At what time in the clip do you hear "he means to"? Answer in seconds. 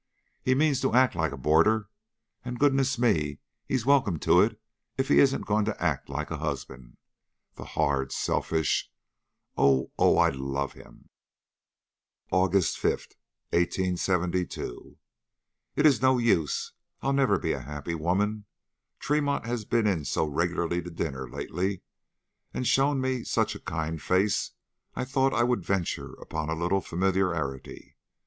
0.41-0.95